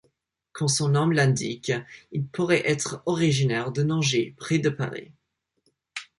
[0.53, 1.71] Comme son nom l'indique,
[2.11, 5.11] il pourrait être originaire de Nangis, près de Paris.